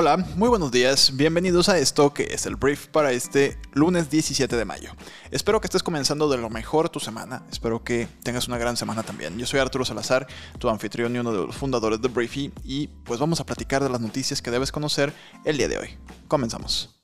Hola, 0.00 0.16
muy 0.16 0.48
buenos 0.48 0.72
días, 0.72 1.14
bienvenidos 1.14 1.68
a 1.68 1.76
esto 1.76 2.14
que 2.14 2.22
es 2.32 2.46
el 2.46 2.56
brief 2.56 2.86
para 2.86 3.12
este 3.12 3.58
lunes 3.74 4.08
17 4.08 4.56
de 4.56 4.64
mayo. 4.64 4.92
Espero 5.30 5.60
que 5.60 5.66
estés 5.66 5.82
comenzando 5.82 6.30
de 6.30 6.38
lo 6.38 6.48
mejor 6.48 6.88
tu 6.88 7.00
semana, 7.00 7.44
espero 7.52 7.84
que 7.84 8.08
tengas 8.22 8.48
una 8.48 8.56
gran 8.56 8.78
semana 8.78 9.02
también. 9.02 9.36
Yo 9.36 9.44
soy 9.44 9.60
Arturo 9.60 9.84
Salazar, 9.84 10.26
tu 10.58 10.70
anfitrión 10.70 11.14
y 11.14 11.18
uno 11.18 11.32
de 11.32 11.46
los 11.46 11.54
fundadores 11.54 12.00
de 12.00 12.08
Briefy 12.08 12.50
y 12.64 12.86
pues 13.04 13.20
vamos 13.20 13.40
a 13.40 13.44
platicar 13.44 13.82
de 13.82 13.90
las 13.90 14.00
noticias 14.00 14.40
que 14.40 14.50
debes 14.50 14.72
conocer 14.72 15.12
el 15.44 15.58
día 15.58 15.68
de 15.68 15.76
hoy. 15.76 15.98
Comenzamos. 16.28 16.99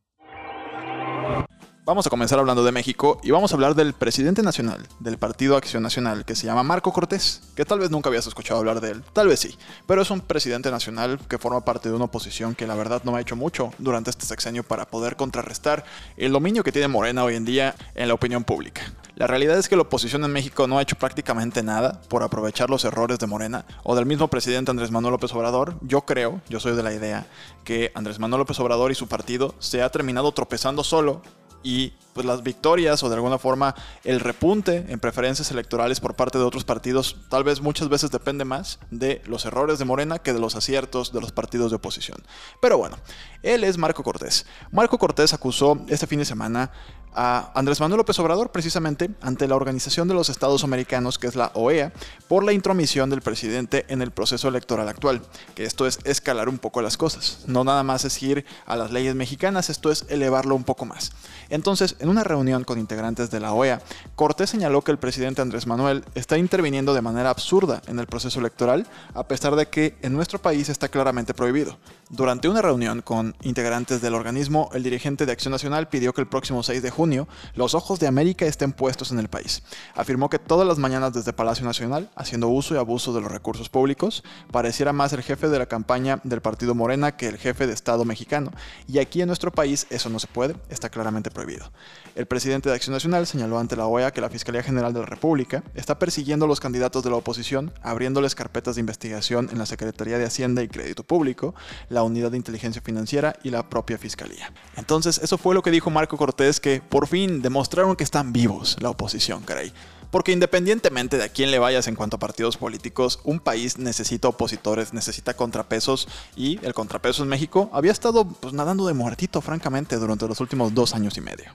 Vamos 1.87 2.05
a 2.05 2.11
comenzar 2.11 2.41
hablando 2.41 2.65
de 2.65 2.73
México 2.73 3.21
y 3.23 3.31
vamos 3.31 3.53
a 3.53 3.55
hablar 3.55 3.77
del 3.77 3.93
presidente 3.93 4.43
nacional 4.43 4.89
del 4.99 5.19
Partido 5.19 5.57
Acción 5.57 5.85
Nacional 5.85 6.25
que 6.25 6.35
se 6.35 6.45
llama 6.45 6.65
Marco 6.65 6.93
Cortés, 6.93 7.43
que 7.55 7.65
tal 7.65 7.79
vez 7.79 7.93
nunca 7.93 8.09
habías 8.09 8.27
escuchado 8.27 8.59
hablar 8.59 8.81
de 8.81 8.91
él, 8.91 9.05
tal 9.13 9.29
vez 9.29 9.39
sí, 9.39 9.57
pero 9.87 10.03
es 10.03 10.11
un 10.11 10.21
presidente 10.21 10.73
nacional 10.73 11.21
que 11.29 11.39
forma 11.39 11.65
parte 11.65 11.89
de 11.89 11.95
una 11.95 12.07
oposición 12.07 12.57
que 12.57 12.67
la 12.67 12.75
verdad 12.75 13.03
no 13.05 13.15
ha 13.15 13.21
hecho 13.21 13.37
mucho 13.37 13.71
durante 13.79 14.11
este 14.11 14.27
sexenio 14.27 14.65
para 14.65 14.87
poder 14.87 15.15
contrarrestar 15.15 15.85
el 16.17 16.33
dominio 16.33 16.65
que 16.65 16.73
tiene 16.73 16.89
Morena 16.89 17.23
hoy 17.23 17.37
en 17.37 17.45
día 17.45 17.77
en 17.95 18.09
la 18.09 18.15
opinión 18.15 18.43
pública. 18.43 18.83
La 19.15 19.29
realidad 19.29 19.57
es 19.57 19.69
que 19.69 19.77
la 19.77 19.83
oposición 19.83 20.25
en 20.25 20.33
México 20.33 20.67
no 20.67 20.79
ha 20.79 20.83
hecho 20.83 20.97
prácticamente 20.97 21.63
nada 21.63 22.01
por 22.09 22.25
aprovechar 22.25 22.69
los 22.69 22.85
errores 22.85 23.21
de 23.21 23.29
Morena 23.29 23.65
o 23.85 23.95
del 23.95 24.07
mismo 24.07 24.27
presidente 24.27 24.73
Andrés 24.73 24.91
Manuel 24.91 25.13
López 25.13 25.33
Obrador. 25.35 25.77
Yo 25.83 26.01
creo, 26.01 26.41
yo 26.49 26.59
soy 26.59 26.75
de 26.75 26.83
la 26.83 26.93
idea, 26.93 27.29
que 27.63 27.93
Andrés 27.95 28.19
Manuel 28.19 28.41
López 28.41 28.59
Obrador 28.59 28.91
y 28.91 28.97
su 28.97 29.07
partido 29.07 29.55
se 29.61 29.83
ha 29.83 29.91
terminado 29.91 30.33
tropezando 30.33 30.83
solo 30.83 31.23
y 31.67 31.93
pues 32.13 32.25
las 32.25 32.45
victorias 32.45 33.03
o 33.03 33.09
de 33.09 33.17
alguna 33.17 33.39
forma 33.39 33.75
el 34.05 34.21
repunte 34.21 34.87
en 34.89 35.01
preferencias 35.01 35.51
electorales 35.51 35.99
por 35.99 36.15
parte 36.15 36.39
de 36.39 36.45
otros 36.45 36.63
partidos 36.65 37.17
tal 37.29 37.43
vez 37.43 37.61
muchas 37.61 37.89
veces 37.89 38.13
depende 38.13 38.45
más 38.45 38.79
de 38.93 39.21
los 39.27 39.45
errores 39.47 39.81
de 39.81 39.85
Morena 39.85 40.21
que 40.21 40.33
de 40.33 40.39
los 40.39 40.55
aciertos 40.55 41.13
de 41.13 41.21
los 41.21 41.33
partidos 41.33 41.73
de 41.73 41.77
oposición. 41.77 42.19
Pero 42.63 42.79
bueno, 42.79 42.97
él 43.43 43.65
es 43.65 43.79
Marco 43.79 44.05
Cortés. 44.05 44.47
Marco 44.71 44.97
Cortés 44.97 45.35
acusó 45.35 45.85
este 45.89 46.07
fin 46.07 46.21
de 46.21 46.25
semana 46.25 46.71
a 47.17 47.51
Andrés 47.55 47.81
Manuel 47.81 47.99
López 47.99 48.19
Obrador 48.19 48.53
precisamente 48.53 49.11
ante 49.23 49.49
la 49.49 49.57
Organización 49.57 50.07
de 50.07 50.15
los 50.15 50.29
Estados 50.29 50.63
Americanos, 50.63 51.19
que 51.19 51.27
es 51.27 51.35
la 51.35 51.51
OEA, 51.55 51.93
por 52.29 52.45
la 52.45 52.53
intromisión 52.53 53.09
del 53.09 53.23
presidente 53.23 53.87
en 53.89 54.03
el 54.03 54.11
proceso 54.11 54.49
electoral 54.49 54.89
actual, 54.89 55.23
que 55.55 55.65
esto 55.65 55.87
es 55.87 55.99
escalar 56.05 56.49
un 56.49 56.59
poco 56.59 56.83
las 56.83 56.99
cosas, 56.99 57.45
no 57.47 57.65
nada 57.65 57.83
más 57.83 58.05
es 58.05 58.23
ir 58.23 58.45
a 58.67 58.77
las 58.77 58.93
leyes 58.93 59.15
mexicanas, 59.15 59.71
esto 59.71 59.91
es 59.91 60.05
elevarlo 60.09 60.55
un 60.55 60.65
poco 60.65 60.85
más. 60.85 61.13
Entonces, 61.49 61.97
en 62.01 62.11
una 62.11 62.23
reunión 62.23 62.65
con 62.65 62.79
integrantes 62.79 63.31
de 63.31 63.41
la 63.41 63.53
OEA, 63.55 63.81
Cortés 64.15 64.51
señaló 64.51 64.83
que 64.83 64.93
el 64.93 64.99
presidente 64.99 65.41
Andrés 65.41 65.67
Manuel 65.67 66.05
está 66.15 66.37
interviniendo 66.37 66.93
de 66.93 67.03
manera 67.03 67.31
absurda 67.31 67.81
en 67.87 67.99
el 67.99 68.07
proceso 68.07 68.41
electoral, 68.41 68.87
a 69.15 69.27
pesar 69.27 69.57
de 69.57 69.67
que 69.67 69.97
en 70.03 70.13
nuestro 70.13 70.39
país 70.39 70.69
está 70.69 70.89
claramente 70.89 71.33
prohibido. 71.33 71.79
Durante 72.11 72.49
una 72.49 72.63
reunión 72.63 73.01
con 73.01 73.35
integrantes 73.43 74.01
del 74.03 74.15
organismo, 74.15 74.71
el 74.75 74.83
dirigente 74.83 75.25
de 75.25 75.33
Acción 75.33 75.53
Nacional 75.53 75.89
pidió 75.89 76.13
que 76.13 76.21
el 76.21 76.29
próximo 76.29 76.63
6 76.63 76.83
de 76.83 76.91
junio 76.91 77.06
los 77.55 77.75
ojos 77.75 78.01
de 78.01 78.07
América 78.07 78.47
estén 78.47 78.73
puestos 78.73 79.13
en 79.13 79.19
el 79.19 79.29
país. 79.29 79.63
Afirmó 79.95 80.31
que 80.31 80.39
todas 80.39 80.67
las 80.67 80.79
mañanas 80.79 81.13
desde 81.13 81.33
Palacio 81.33 81.65
Nacional, 81.65 82.11
haciendo 82.17 82.49
uso 82.49 82.75
y 82.75 82.79
abuso 82.79 83.13
de 83.13 83.21
los 83.21 83.31
recursos 83.31 83.69
públicos, 83.69 84.25
pareciera 84.51 84.93
más 84.93 85.13
el 85.13 85.23
jefe 85.23 85.49
de 85.49 85.59
la 85.59 85.67
campaña 85.67 86.21
del 86.25 86.41
partido 86.41 86.75
Morena 86.75 87.17
que 87.17 87.29
el 87.29 87.39
jefe 87.39 87.67
de 87.67 87.73
Estado 87.73 88.05
mexicano. 88.05 88.53
Y 88.87 88.99
aquí 88.99 89.21
en 89.21 89.27
nuestro 89.29 89.53
país 89.53 89.87
eso 89.91 90.09
no 90.09 90.19
se 90.19 90.27
puede, 90.27 90.57
está 90.69 90.89
claramente 90.89 91.31
prohibido. 91.31 91.71
El 92.15 92.27
presidente 92.27 92.69
de 92.69 92.75
Acción 92.75 92.95
Nacional 92.95 93.27
señaló 93.27 93.59
ante 93.59 93.77
la 93.77 93.87
OEA 93.87 94.11
que 94.11 94.21
la 94.21 94.31
Fiscalía 94.31 94.63
General 94.63 94.93
de 94.93 95.01
la 95.01 95.07
República 95.07 95.63
está 95.75 95.99
persiguiendo 95.99 96.47
a 96.47 96.49
los 96.49 96.61
candidatos 96.61 97.03
de 97.03 97.11
la 97.11 97.17
oposición, 97.17 97.73
abriéndoles 97.83 98.35
carpetas 98.35 98.77
de 98.77 98.81
investigación 98.81 99.49
en 99.53 99.59
la 99.59 99.67
Secretaría 99.67 100.19
de 100.19 100.25
Hacienda 100.25 100.63
y 100.63 100.69
Crédito 100.69 101.05
Público, 101.05 101.55
la 101.89 102.03
Unidad 102.03 102.31
de 102.31 102.37
Inteligencia 102.37 102.83
Financiera 102.83 103.37
y 103.43 103.51
la 103.51 103.69
propia 103.69 103.99
Fiscalía. 103.99 104.53
Entonces, 104.77 105.19
eso 105.23 105.39
fue 105.39 105.55
lo 105.55 105.63
que 105.63 105.71
dijo 105.71 105.91
Marco 105.91 106.17
Cortés, 106.17 106.61
que 106.61 106.81
por 106.97 107.09
fin 107.09 107.43
demostraron 107.43 107.95
que 107.95 108.05
están 108.05 108.33
vivos 108.33 108.79
la 108.81 108.89
oposición, 108.89 109.43
caray. 109.43 109.71
Porque 110.11 110.33
independientemente 110.33 111.19
de 111.19 111.25
a 111.25 111.29
quién 111.29 111.51
le 111.51 111.59
vayas 111.59 111.89
en 111.89 111.95
cuanto 111.95 112.17
a 112.17 112.19
partidos 112.19 112.57
políticos, 112.57 113.21
un 113.23 113.39
país 113.39 113.77
necesita 113.77 114.29
opositores, 114.29 114.95
necesita 114.95 115.35
contrapesos 115.35 116.09
y 116.37 116.59
el 116.65 116.73
contrapeso 116.73 117.23
en 117.23 117.29
México 117.29 117.69
había 117.75 117.93
estado 117.93 118.27
pues, 118.27 118.55
nadando 118.55 118.87
de 118.87 118.95
muertito, 118.95 119.43
francamente, 119.43 119.97
durante 119.97 120.27
los 120.27 120.41
últimos 120.41 120.73
dos 120.73 120.95
años 120.95 121.19
y 121.19 121.21
medio. 121.21 121.55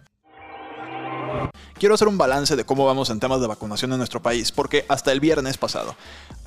Quiero 1.74 1.96
hacer 1.96 2.08
un 2.08 2.20
balance 2.20 2.56
de 2.56 2.64
cómo 2.64 2.86
vamos 2.86 3.10
en 3.10 3.20
temas 3.20 3.42
de 3.42 3.48
vacunación 3.48 3.92
en 3.94 3.98
nuestro 3.98 4.22
país, 4.22 4.52
porque 4.52 4.86
hasta 4.90 5.12
el 5.12 5.20
viernes 5.20 5.58
pasado 5.58 5.96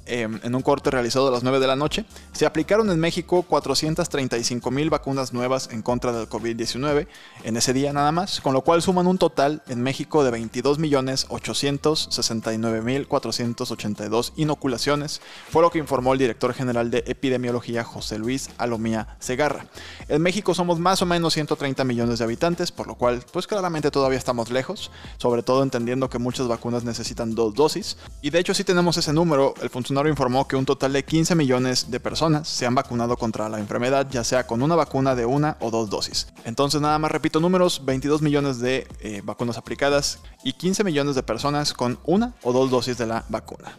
Em, 0.07 0.39
en 0.43 0.55
un 0.55 0.61
corte 0.61 0.91
realizado 0.91 1.29
a 1.29 1.31
las 1.31 1.43
9 1.43 1.61
de 1.61 1.67
la 1.67 1.77
noche, 1.77 2.05
se 2.33 2.45
aplicaron 2.45 2.91
en 2.91 3.01
México 3.01 3.43
435 3.43 4.71
mil 4.71 4.91
vacunas 4.91 5.33
nuevas 5.33 5.71
en 5.73 5.81
contra 5.81 6.13
del 6.13 6.29
COVID-19 6.29 7.07
en 7.45 7.57
ese 7.57 7.73
día 7.73 7.91
nada 7.95 8.13
más, 8.13 8.43
con 8.43 8.53
lo 8.53 8.61
cual 8.61 8.83
suman 8.83 9.07
un 9.07 9.17
total 9.17 9.63
en 9.67 9.83
México 9.83 10.23
de 10.23 10.31
22 10.31 10.79
millones 10.79 11.25
869 11.31 12.83
mil 12.83 13.09
482 13.09 14.35
inoculaciones, 14.37 15.23
fue 15.51 15.63
lo 15.63 15.71
que 15.71 15.79
informó 15.79 16.13
el 16.13 16.19
director 16.19 16.53
general 16.53 16.91
de 16.91 17.05
epidemiología 17.07 17.83
José 17.83 18.19
Luis 18.19 18.51
Alomía 18.59 19.17
Segarra. 19.21 19.67
En 20.09 20.21
México 20.21 20.55
somos 20.55 20.79
más 20.79 21.01
o 21.01 21.07
menos 21.07 21.33
130 21.33 21.83
millones 21.85 22.19
de 22.19 22.25
habitantes, 22.25 22.73
por 22.73 22.89
lo 22.89 22.97
cual 22.97 23.25
pues 23.33 23.47
claramente 23.47 23.91
todavía 23.91 24.19
estamos 24.19 24.51
lejos, 24.51 24.91
sobre 25.17 25.43
todo 25.43 25.63
entendiendo 25.63 26.11
que 26.11 26.19
muchas 26.19 26.47
vacunas 26.47 26.85
necesitan 26.85 27.35
dos 27.35 27.55
dosis, 27.55 27.97
y 28.21 28.29
de 28.29 28.39
hecho 28.39 28.53
sí 28.53 28.65
tenemos 28.65 28.99
ese 28.99 29.15
número, 29.15 29.55
el 29.63 29.71
informó 30.09 30.47
que 30.49 30.57
un 30.57 30.67
total 30.67 30.93
de 30.93 31.05
15 31.05 31.35
millones 31.35 31.91
de 31.91 32.01
personas 32.01 32.49
se 32.49 32.67
han 32.67 32.75
vacunado 32.75 33.17
contra 33.17 33.49
la 33.49 33.59
enfermedad, 33.59 34.07
ya 34.11 34.25
sea 34.25 34.47
con 34.47 34.63
una 34.63 34.75
vacuna 34.75 35.15
de 35.15 35.27
una 35.27 35.57
o 35.61 35.71
dos 35.71 35.91
dosis. 35.91 36.29
Entonces 36.45 36.81
nada 36.81 36.99
más 36.99 37.11
repito 37.11 37.41
números, 37.41 37.83
22 37.85 38.23
millones 38.23 38.59
de 38.59 38.87
eh, 39.01 39.23
vacunas 39.25 39.59
aplicadas 39.59 40.21
y 40.43 40.53
15 40.53 40.85
millones 40.85 41.15
de 41.15 41.23
personas 41.23 41.73
con 41.73 41.99
una 42.05 42.35
o 42.43 42.53
dos 42.53 42.71
dosis 42.71 42.99
de 42.99 43.07
la 43.07 43.25
vacuna. 43.29 43.79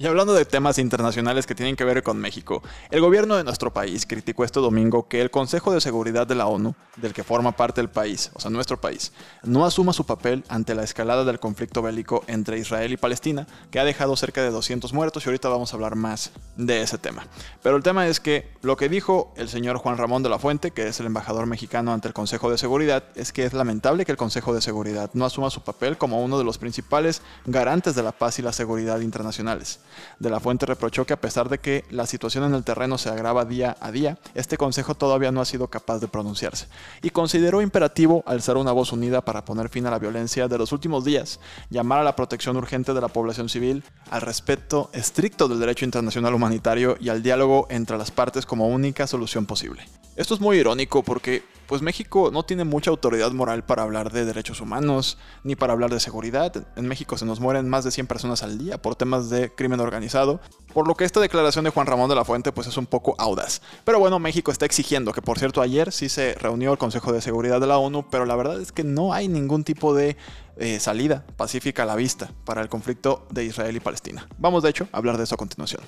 Y 0.00 0.06
hablando 0.06 0.32
de 0.32 0.46
temas 0.46 0.78
internacionales 0.78 1.46
que 1.46 1.54
tienen 1.54 1.76
que 1.76 1.84
ver 1.84 2.02
con 2.02 2.16
México, 2.16 2.62
el 2.90 3.02
gobierno 3.02 3.36
de 3.36 3.44
nuestro 3.44 3.70
país 3.70 4.06
criticó 4.06 4.44
este 4.44 4.58
domingo 4.58 5.06
que 5.08 5.20
el 5.20 5.30
Consejo 5.30 5.74
de 5.74 5.82
Seguridad 5.82 6.26
de 6.26 6.34
la 6.34 6.46
ONU, 6.46 6.74
del 6.96 7.12
que 7.12 7.22
forma 7.22 7.52
parte 7.52 7.82
el 7.82 7.90
país, 7.90 8.30
o 8.32 8.40
sea, 8.40 8.50
nuestro 8.50 8.80
país, 8.80 9.12
no 9.42 9.66
asuma 9.66 9.92
su 9.92 10.06
papel 10.06 10.42
ante 10.48 10.74
la 10.74 10.84
escalada 10.84 11.26
del 11.26 11.38
conflicto 11.38 11.82
bélico 11.82 12.24
entre 12.28 12.58
Israel 12.58 12.94
y 12.94 12.96
Palestina, 12.96 13.46
que 13.70 13.78
ha 13.78 13.84
dejado 13.84 14.16
cerca 14.16 14.42
de 14.42 14.50
200 14.50 14.94
muertos 14.94 15.26
y 15.26 15.28
ahorita 15.28 15.50
vamos 15.50 15.70
a 15.70 15.76
hablar 15.76 15.96
más 15.96 16.30
de 16.56 16.80
ese 16.80 16.96
tema. 16.96 17.26
Pero 17.62 17.76
el 17.76 17.82
tema 17.82 18.06
es 18.06 18.20
que 18.20 18.54
lo 18.62 18.78
que 18.78 18.88
dijo 18.88 19.34
el 19.36 19.50
señor 19.50 19.76
Juan 19.76 19.98
Ramón 19.98 20.22
de 20.22 20.30
la 20.30 20.38
Fuente, 20.38 20.70
que 20.70 20.88
es 20.88 20.98
el 21.00 21.06
embajador 21.06 21.44
mexicano 21.44 21.92
ante 21.92 22.08
el 22.08 22.14
Consejo 22.14 22.50
de 22.50 22.56
Seguridad, 22.56 23.04
es 23.16 23.34
que 23.34 23.44
es 23.44 23.52
lamentable 23.52 24.06
que 24.06 24.12
el 24.12 24.18
Consejo 24.18 24.54
de 24.54 24.62
Seguridad 24.62 25.10
no 25.12 25.26
asuma 25.26 25.50
su 25.50 25.60
papel 25.60 25.98
como 25.98 26.24
uno 26.24 26.38
de 26.38 26.44
los 26.44 26.56
principales 26.56 27.20
garantes 27.44 27.94
de 27.94 28.02
la 28.02 28.12
paz 28.12 28.38
y 28.38 28.42
la 28.42 28.54
seguridad 28.54 29.00
internacionales. 29.00 29.80
De 30.18 30.30
la 30.30 30.40
Fuente 30.40 30.66
reprochó 30.66 31.04
que 31.06 31.12
a 31.12 31.20
pesar 31.20 31.48
de 31.48 31.58
que 31.58 31.84
la 31.90 32.06
situación 32.06 32.44
en 32.44 32.54
el 32.54 32.64
terreno 32.64 32.98
se 32.98 33.08
agrava 33.08 33.44
día 33.44 33.76
a 33.80 33.90
día, 33.90 34.18
este 34.34 34.56
Consejo 34.56 34.94
todavía 34.94 35.32
no 35.32 35.40
ha 35.40 35.44
sido 35.44 35.68
capaz 35.68 35.98
de 35.98 36.08
pronunciarse, 36.08 36.68
y 37.02 37.10
consideró 37.10 37.62
imperativo 37.62 38.22
alzar 38.26 38.56
una 38.56 38.72
voz 38.72 38.92
unida 38.92 39.20
para 39.20 39.44
poner 39.44 39.68
fin 39.68 39.86
a 39.86 39.90
la 39.90 39.98
violencia 39.98 40.48
de 40.48 40.58
los 40.58 40.72
últimos 40.72 41.04
días, 41.04 41.40
llamar 41.70 42.00
a 42.00 42.04
la 42.04 42.16
protección 42.16 42.56
urgente 42.56 42.94
de 42.94 43.00
la 43.00 43.08
población 43.08 43.48
civil, 43.48 43.84
al 44.10 44.22
respeto 44.22 44.90
estricto 44.92 45.48
del 45.48 45.60
derecho 45.60 45.84
internacional 45.84 46.34
humanitario 46.34 46.96
y 47.00 47.08
al 47.08 47.22
diálogo 47.22 47.66
entre 47.70 47.98
las 47.98 48.10
partes 48.10 48.46
como 48.46 48.68
única 48.68 49.06
solución 49.06 49.46
posible. 49.46 49.84
Esto 50.16 50.34
es 50.34 50.40
muy 50.40 50.58
irónico 50.58 51.02
porque 51.02 51.42
pues 51.70 51.82
México 51.82 52.30
no 52.32 52.42
tiene 52.42 52.64
mucha 52.64 52.90
autoridad 52.90 53.30
moral 53.30 53.62
para 53.64 53.84
hablar 53.84 54.10
de 54.10 54.24
derechos 54.24 54.60
humanos 54.60 55.18
ni 55.44 55.54
para 55.54 55.72
hablar 55.72 55.90
de 55.90 56.00
seguridad. 56.00 56.66
En 56.74 56.88
México 56.88 57.16
se 57.16 57.24
nos 57.24 57.38
mueren 57.38 57.68
más 57.68 57.84
de 57.84 57.92
100 57.92 58.08
personas 58.08 58.42
al 58.42 58.58
día 58.58 58.82
por 58.82 58.96
temas 58.96 59.30
de 59.30 59.54
crimen 59.54 59.78
organizado, 59.78 60.40
por 60.74 60.88
lo 60.88 60.96
que 60.96 61.04
esta 61.04 61.20
declaración 61.20 61.64
de 61.64 61.70
Juan 61.70 61.86
Ramón 61.86 62.08
de 62.08 62.16
la 62.16 62.24
Fuente 62.24 62.50
pues 62.50 62.66
es 62.66 62.76
un 62.76 62.86
poco 62.86 63.14
audaz. 63.18 63.62
Pero 63.84 64.00
bueno, 64.00 64.18
México 64.18 64.50
está 64.50 64.66
exigiendo, 64.66 65.12
que 65.12 65.22
por 65.22 65.38
cierto 65.38 65.62
ayer 65.62 65.92
sí 65.92 66.08
se 66.08 66.34
reunió 66.34 66.72
el 66.72 66.78
Consejo 66.78 67.12
de 67.12 67.20
Seguridad 67.20 67.60
de 67.60 67.68
la 67.68 67.78
ONU, 67.78 68.10
pero 68.10 68.26
la 68.26 68.34
verdad 68.34 68.60
es 68.60 68.72
que 68.72 68.82
no 68.82 69.12
hay 69.12 69.28
ningún 69.28 69.62
tipo 69.62 69.94
de 69.94 70.16
eh, 70.56 70.80
salida 70.80 71.24
pacífica 71.36 71.84
a 71.84 71.86
la 71.86 71.94
vista 71.94 72.32
para 72.44 72.62
el 72.62 72.68
conflicto 72.68 73.28
de 73.30 73.44
Israel 73.44 73.76
y 73.76 73.80
Palestina. 73.80 74.26
Vamos 74.38 74.64
de 74.64 74.70
hecho 74.70 74.88
a 74.90 74.96
hablar 74.96 75.18
de 75.18 75.22
eso 75.22 75.36
a 75.36 75.38
continuación. 75.38 75.82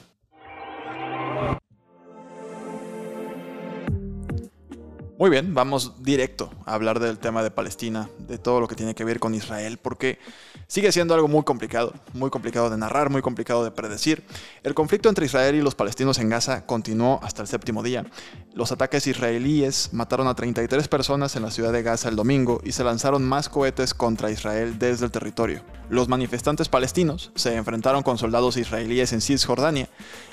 Muy 5.22 5.30
bien, 5.30 5.54
vamos 5.54 6.02
directo 6.02 6.50
a 6.66 6.74
hablar 6.74 6.98
del 6.98 7.16
tema 7.16 7.44
de 7.44 7.52
Palestina, 7.52 8.10
de 8.18 8.38
todo 8.38 8.58
lo 8.58 8.66
que 8.66 8.74
tiene 8.74 8.96
que 8.96 9.04
ver 9.04 9.20
con 9.20 9.36
Israel, 9.36 9.78
porque 9.78 10.18
sigue 10.66 10.90
siendo 10.90 11.14
algo 11.14 11.28
muy 11.28 11.44
complicado, 11.44 11.94
muy 12.12 12.28
complicado 12.28 12.70
de 12.70 12.76
narrar, 12.76 13.08
muy 13.08 13.22
complicado 13.22 13.62
de 13.62 13.70
predecir. 13.70 14.24
El 14.64 14.74
conflicto 14.74 15.08
entre 15.08 15.26
Israel 15.26 15.54
y 15.54 15.62
los 15.62 15.76
palestinos 15.76 16.18
en 16.18 16.28
Gaza 16.28 16.66
continuó 16.66 17.20
hasta 17.22 17.40
el 17.40 17.46
séptimo 17.46 17.84
día. 17.84 18.04
Los 18.52 18.72
ataques 18.72 19.06
israelíes 19.06 19.90
mataron 19.92 20.26
a 20.26 20.34
33 20.34 20.88
personas 20.88 21.36
en 21.36 21.42
la 21.42 21.52
ciudad 21.52 21.72
de 21.72 21.84
Gaza 21.84 22.08
el 22.08 22.16
domingo 22.16 22.60
y 22.64 22.72
se 22.72 22.82
lanzaron 22.82 23.22
más 23.22 23.48
cohetes 23.48 23.94
contra 23.94 24.32
Israel 24.32 24.80
desde 24.80 25.04
el 25.04 25.12
territorio. 25.12 25.62
Los 25.88 26.08
manifestantes 26.08 26.68
palestinos 26.68 27.30
se 27.36 27.54
enfrentaron 27.54 28.02
con 28.02 28.18
soldados 28.18 28.56
israelíes 28.56 29.12
en 29.12 29.20
Cisjordania. 29.20 29.88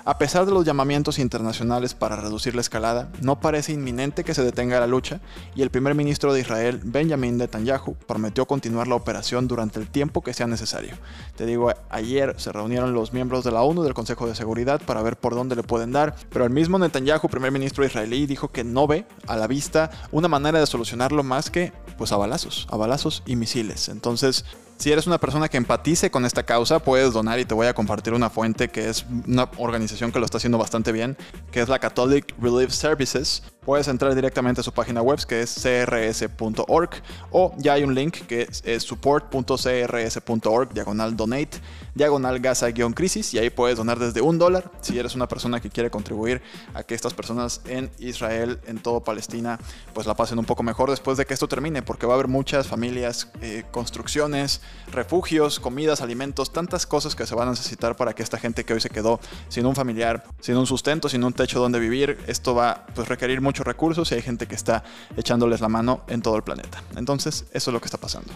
A 0.06 0.18
pesar 0.18 0.46
de 0.46 0.54
los 0.54 0.66
llamamientos 0.66 1.20
internacionales 1.20 1.94
para 1.94 2.16
reducir 2.16 2.56
la 2.56 2.62
escalada, 2.62 3.12
no 3.22 3.40
parece 3.40 3.74
inminente 3.74 4.24
que 4.24 4.34
se 4.34 4.44
detenga 4.44 4.79
la 4.80 4.88
lucha 4.88 5.20
y 5.56 5.62
el 5.62 5.70
primer 5.70 5.96
ministro 5.96 6.34
de 6.34 6.42
Israel, 6.42 6.80
Benjamin 6.84 7.38
Netanyahu, 7.38 7.96
prometió 8.08 8.46
continuar 8.46 8.88
la 8.88 8.96
operación 8.96 9.48
durante 9.48 9.80
el 9.80 9.88
tiempo 9.88 10.22
que 10.22 10.34
sea 10.34 10.48
necesario. 10.48 10.96
Te 11.36 11.46
digo, 11.46 11.72
ayer 11.90 12.36
se 12.38 12.52
reunieron 12.52 12.94
los 12.94 13.14
miembros 13.14 13.44
de 13.44 13.52
la 13.52 13.62
ONU 13.62 13.84
del 13.84 13.94
Consejo 13.94 14.28
de 14.28 14.36
Seguridad 14.36 14.82
para 14.82 15.02
ver 15.02 15.18
por 15.18 15.36
dónde 15.36 15.56
le 15.56 15.64
pueden 15.64 15.92
dar, 15.92 16.16
pero 16.30 16.46
el 16.46 16.52
mismo 16.52 16.80
Netanyahu, 16.80 17.30
primer 17.30 17.52
ministro 17.52 17.86
israelí, 17.86 18.26
dijo 18.26 18.50
que 18.50 18.64
no 18.64 18.88
ve 18.88 19.06
a 19.28 19.36
la 19.36 19.48
vista 19.48 19.90
una 20.12 20.28
manera 20.28 20.60
de 20.60 20.68
solucionarlo 20.68 21.24
más 21.24 21.50
que 21.50 21.72
pues 21.98 22.12
a 22.12 22.18
balazos, 22.18 22.68
a 22.72 22.78
balazos 22.78 23.24
y 23.26 23.36
misiles. 23.36 23.90
Entonces, 23.90 24.46
si 24.80 24.94
eres 24.94 25.08
una 25.08 25.18
persona 25.18 25.50
que 25.50 25.58
empatice 25.58 26.10
con 26.10 26.24
esta 26.24 26.44
causa, 26.44 26.80
puedes 26.80 27.12
donar 27.12 27.38
y 27.38 27.44
te 27.44 27.54
voy 27.54 27.68
a 27.68 27.74
compartir 27.74 28.14
una 28.14 28.30
fuente 28.30 28.70
que 28.70 28.88
es 28.88 29.06
una 29.28 29.50
organización 29.58 30.14
que 30.14 30.20
lo 30.20 30.26
está 30.26 30.38
haciendo 30.38 30.58
bastante 30.58 30.94
bien, 30.94 31.18
que 31.52 31.60
es 31.60 31.68
la 31.68 31.80
Catholic 31.80 32.34
Relief 32.42 32.72
Services. 32.72 33.44
Puedes 33.70 33.88
entrar 33.88 34.16
directamente 34.16 34.62
a 34.62 34.64
su 34.64 34.72
página 34.72 35.04
web 35.04 35.24
que 35.28 35.42
es 35.42 35.54
crs.org 35.54 36.90
o 37.30 37.54
ya 37.60 37.74
hay 37.74 37.84
un 37.84 37.94
link 37.94 38.26
que 38.26 38.50
es, 38.64 38.82
support.crs.org 38.82 40.74
diagonal 40.74 41.16
donate 41.16 41.60
diagonal 41.94 42.40
Gaza-crisis 42.40 43.34
y 43.34 43.38
ahí 43.38 43.50
puedes 43.50 43.78
donar 43.78 44.00
desde 44.00 44.22
un 44.22 44.40
dólar 44.40 44.72
si 44.82 44.98
eres 44.98 45.16
una 45.16 45.28
persona 45.28 45.60
que 45.60 45.70
quiere 45.70 45.92
contribuir 45.92 46.42
a 46.74 46.82
que 46.82 46.96
estas 46.96 47.14
personas 47.14 47.62
en 47.66 47.92
Israel, 48.00 48.60
en 48.66 48.80
todo 48.80 49.02
Palestina, 49.02 49.60
pues 49.94 50.08
la 50.08 50.16
pasen 50.16 50.40
un 50.40 50.46
poco 50.46 50.64
mejor 50.64 50.90
después 50.90 51.18
de 51.18 51.26
que 51.26 51.34
esto 51.34 51.48
termine, 51.48 51.82
porque 51.82 52.08
va 52.08 52.14
a 52.14 52.16
haber 52.16 52.28
muchas 52.28 52.68
familias, 52.68 53.30
eh, 53.42 53.66
construcciones, 53.72 54.62
refugios, 54.92 55.60
comidas, 55.60 56.02
alimentos, 56.02 56.54
tantas 56.54 56.86
cosas 56.86 57.16
que 57.16 57.28
se 57.28 57.36
van 57.36 57.50
a 57.50 57.52
necesitar 57.52 57.96
para 57.96 58.14
que 58.14 58.24
esta 58.24 58.38
gente 58.38 58.64
que 58.64 58.74
hoy 58.74 58.82
se 58.82 58.90
quedó 58.90 59.20
sin 59.50 59.66
un 59.66 59.76
familiar, 59.76 60.24
sin 60.40 60.56
un 60.56 60.66
sustento, 60.66 61.10
sin 61.10 61.24
un 61.24 61.34
techo 61.34 61.60
donde 61.60 61.80
vivir, 61.80 62.18
esto 62.28 62.56
va 62.56 62.86
pues 62.96 63.08
requerir 63.10 63.42
recursos 63.66 64.12
y 64.12 64.16
hay 64.16 64.22
gente 64.22 64.48
que 64.48 64.56
está 64.56 64.84
echándoles 65.18 65.62
la 65.62 65.70
mano 65.70 66.02
en 66.08 66.22
todo 66.22 66.36
el 66.36 66.44
planeta. 66.44 66.84
Entonces, 66.96 67.46
eso 67.54 67.72
es 67.72 67.74
lo 67.74 67.80
que 67.80 67.86
está 67.86 67.98
pasando. 67.98 68.34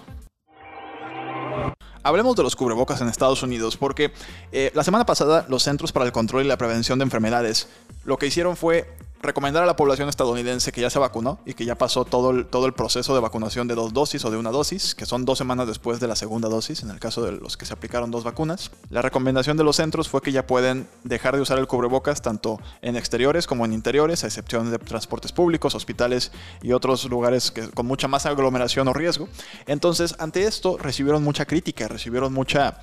Hablemos 2.06 2.36
de 2.36 2.44
los 2.44 2.58
cubrebocas 2.58 3.00
en 3.00 3.08
Estados 3.08 3.44
Unidos, 3.44 3.78
porque 3.78 4.12
eh, 4.52 4.72
la 4.74 4.84
semana 4.84 5.06
pasada 5.06 5.46
los 5.48 5.64
Centros 5.64 5.94
para 5.94 6.06
el 6.06 6.12
Control 6.12 6.44
y 6.44 6.48
la 6.48 6.58
Prevención 6.58 7.00
de 7.00 7.04
Enfermedades 7.04 7.70
lo 8.04 8.18
que 8.18 8.28
hicieron 8.28 8.58
fue 8.58 8.94
recomendar 9.24 9.64
a 9.64 9.66
la 9.66 9.75
población 9.75 10.10
estadounidense 10.10 10.72
que 10.72 10.81
ya 10.81 10.90
se 10.90 11.00
vacunó 11.00 11.40
y 11.46 11.54
que 11.54 11.66
ya 11.66 11.75
pasó 11.75 12.06
todo 12.06 12.31
el, 12.31 12.46
todo 12.46 12.66
el 12.66 12.74
proceso 12.74 13.16
de 13.16 13.22
vacunación 13.22 13.68
de 13.68 13.75
dos 13.75 13.94
dosis 13.94 14.24
o 14.25 14.31
de 14.31 14.38
una 14.38 14.52
dosis, 14.52 14.94
que 14.94 15.06
son 15.06 15.25
dos 15.25 15.38
semanas 15.38 15.66
después 15.66 16.00
de 16.00 16.08
la 16.08 16.16
segunda 16.16 16.50
dosis, 16.50 16.84
en 16.84 16.90
el 16.90 17.00
caso 17.00 17.24
de 17.24 17.31
los 17.31 17.58
que 17.58 17.66
se 17.66 17.74
aplicaron 17.74 18.12
dos 18.12 18.24
vacunas. 18.24 18.70
La 18.90 19.02
recomendación 19.02 19.58
de 19.58 19.64
los 19.64 19.78
centros 19.78 20.10
fue 20.10 20.22
que 20.22 20.31
ya 20.31 20.46
pueden 20.46 20.88
dejar 21.04 21.36
de 21.36 21.42
usar 21.42 21.58
el 21.58 21.68
cubrebocas 21.68 22.22
tanto 22.22 22.60
en 22.81 22.98
exteriores 22.98 23.48
como 23.48 23.66
en 23.66 23.74
interiores, 23.74 24.24
a 24.24 24.28
excepción 24.28 24.70
de 24.70 24.78
transportes 24.78 25.31
públicos, 25.31 25.74
hospitales 25.74 26.31
y 26.62 26.74
otros 26.74 27.06
lugares 27.06 27.52
que, 27.52 27.69
con 27.69 27.86
mucha 27.86 28.08
más 28.08 28.26
aglomeración 28.26 28.88
o 28.90 28.94
riesgo. 28.94 29.30
Entonces, 29.66 30.16
ante 30.19 30.44
esto 30.44 30.78
recibieron 30.78 31.24
mucha 31.24 31.46
crítica, 31.46 31.88
recibieron 31.88 32.34
mucha 32.34 32.78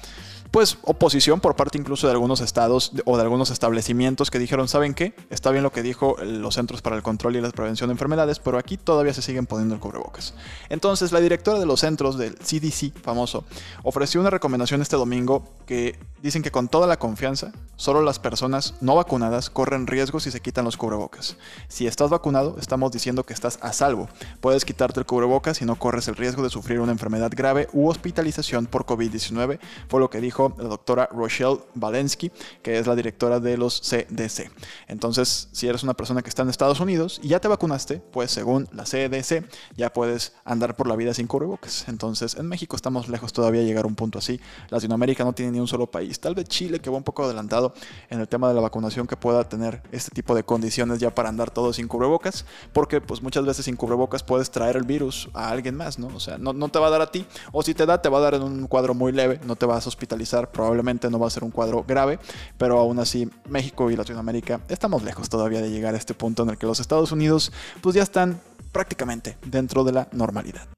pues 0.50 0.79
oposición 0.82 1.41
por 1.41 1.56
parte 1.56 1.79
incluso 1.79 2.06
de 2.06 2.12
algunos 2.12 2.41
estados 2.41 2.93
o 3.05 3.17
de 3.17 3.23
algunos 3.23 3.50
establecimientos 3.50 4.31
que 4.31 4.38
dijeron, 4.38 4.69
¿saben 4.69 4.94
qué? 4.94 5.14
Está 5.31 5.50
bien 5.50 5.62
lo 5.62 5.73
que 5.73 5.82
dijo 5.82 6.17
los 6.23 6.55
Centros 6.55 6.82
para 6.82 6.97
el 6.97 7.02
Control 7.02 7.37
y 7.37 7.41
la 7.41 7.50
Prevención 7.50 7.88
de 7.88 7.93
Enfermedades, 7.93 8.38
pero 8.41 8.58
aquí 8.58 8.76
todavía 8.76 9.14
se 9.14 9.23
siguen 9.23 9.47
poniendo 9.47 9.75
el 9.75 9.81
cubrebocas. 9.81 10.35
Entonces, 10.69 11.12
la 11.12 11.20
directora 11.20 11.58
de 11.58 11.67
los 11.67 11.81
centros 11.81 12.19
del 12.19 12.37
CDC 12.37 12.93
famoso 13.00 13.44
ofreció 13.82 14.20
una 14.20 14.31
recomendación 14.31 14.82
este 14.82 14.97
domingo 14.97 15.44
que 15.67 15.99
dicen 16.23 16.43
que 16.43 16.51
con 16.51 16.69
toda 16.69 16.87
la 16.87 16.99
confianza, 16.99 17.53
solo 17.77 18.03
las 18.03 18.19
personas 18.19 18.75
no 18.81 18.95
vacunadas 18.95 19.51
corren 19.51 19.87
riesgo 19.87 20.21
si 20.21 20.31
se 20.31 20.41
quitan 20.41 20.65
los 20.65 20.77
cubrebocas. 20.77 21.37
Si 21.69 21.87
estás 21.87 22.11
vacunado, 22.11 22.57
estamos 22.61 22.93
diciendo 22.93 23.25
que 23.25 23.33
estás 23.33 23.59
a 23.63 23.73
salvo. 23.73 24.09
Puedes 24.41 24.65
quitarte 24.65 25.01
el 25.01 25.07
cubrebocas 25.07 25.63
y 25.63 25.65
no 25.65 25.77
corres 25.77 26.09
el 26.09 26.17
riesgo 26.17 26.43
de 26.43 26.51
sufrir 26.51 26.81
una 26.81 26.93
enfermedad 26.93 27.31
grave 27.35 27.69
u 27.73 27.89
hospitalización 27.89 28.67
por 28.67 28.85
COVID-19, 28.85 29.59
fue 29.89 30.01
lo 30.01 30.11
que 30.11 30.21
dijo 30.21 30.55
la 30.59 30.65
doctora 30.65 31.09
Rochelle 31.13 31.61
Valensky, 31.75 32.31
que 32.63 32.79
es 32.79 32.87
la 32.87 32.97
directora 32.97 33.41
de 33.41 33.57
los 33.57 33.81
CDC. 33.81 34.51
Entonces, 34.89 35.49
si 35.53 35.69
eres 35.69 35.83
una 35.83 35.95
persona 35.95 36.23
que 36.23 36.29
está 36.29 36.43
en 36.43 36.51
Estados 36.51 36.81
Unidos 36.81 37.21
y 37.23 37.29
ya 37.29 37.41
te 37.41 37.49
vacunaste, 37.49 38.03
pues 38.13 38.31
según 38.31 38.69
la 38.73 38.85
CDC 38.85 39.45
ya 39.77 39.93
puedes 39.93 40.35
andar 40.45 40.77
por 40.77 40.87
la 40.87 40.97
vida 40.97 41.15
sin 41.15 41.27
cubrebocas. 41.27 41.89
Entonces, 41.89 42.35
en 42.35 42.47
México 42.47 42.77
estamos 42.77 43.09
lejos 43.09 43.33
todavía 43.33 43.61
de 43.61 43.67
llegar 43.67 43.85
a 43.85 43.89
un 43.89 43.95
punto 43.95 44.19
así. 44.19 44.41
Latinoamérica 44.69 45.25
no 45.25 45.33
tiene 45.33 45.53
ni 45.53 45.61
un 45.61 45.69
solo 45.69 45.91
país. 46.11 46.21
Tal 46.21 46.35
vez 46.35 46.47
Chile, 46.47 46.81
que 46.81 46.91
va 46.91 46.97
un 46.97 47.03
poco 47.03 47.25
adelantado 47.25 47.73
en 48.09 48.21
el 48.21 48.29
tema 48.29 48.49
de 48.49 48.55
la 48.55 48.61
vacunación, 48.61 49.07
que 49.07 49.17
pueda 49.17 49.49
tener 49.49 49.83
este 49.93 50.11
tipo 50.11 50.35
de 50.35 50.43
condiciones 50.43 50.99
ya 50.99 51.15
para 51.15 51.29
andar 51.29 51.51
todo 51.51 51.73
sin 51.73 51.89
cubrebocas, 51.89 52.45
porque 52.73 53.01
pues 53.01 53.23
muchas 53.23 53.45
veces 53.45 53.65
sin 53.65 53.77
cubrebocas 53.77 54.23
puedes 54.23 54.51
traer 54.51 54.77
el 54.77 54.85
virus 54.85 55.29
a 55.35 55.51
alguien 55.51 55.77
más, 55.77 55.99
¿no? 55.99 56.09
O 56.09 56.21
sea, 56.21 56.39
no, 56.39 56.53
no 56.53 56.69
te 56.69 56.79
va 56.79 56.89
a 56.89 56.91
dar 56.91 57.03
a 57.03 57.11
ti, 57.11 57.27
o 57.53 57.62
si 57.62 57.75
te 57.75 57.87
da, 57.87 58.03
te 58.03 58.09
va 58.09 58.19
a 58.19 58.21
dar 58.21 58.35
en 58.35 58.43
un 58.43 58.67
cuadro 58.67 58.95
muy 58.95 59.12
leve, 59.12 59.41
no 59.45 59.57
te 59.57 59.67
vas 59.67 59.87
a 59.87 59.89
hospitalizar 59.89 60.51
probablemente 60.51 61.11
no 61.11 61.19
va 61.19 61.27
a 61.27 61.31
ser 61.31 61.45
un 61.45 61.51
cuadro 61.51 61.85
grave, 61.87 62.19
pero 62.59 62.79
aún 62.79 62.99
así 62.99 63.29
México 63.49 63.91
y 63.91 63.97
Latinoamérica 63.97 64.61
estamos 64.69 65.03
lejos 65.03 65.29
todavía 65.29 65.61
de 65.61 65.71
llegar 65.71 65.95
a 65.95 65.99
este 65.99 66.15
punto 66.15 66.43
en 66.43 66.51
el 66.51 66.59
que 66.59 66.67
los 66.67 66.81
Estados 66.81 67.12
Unidos 67.12 67.53
pues 67.81 67.95
ya 67.95 68.03
están 68.03 68.41
prácticamente 68.73 69.37
dentro 69.47 69.85
de 69.85 69.93
la 69.93 70.09
normalidad. 70.12 70.69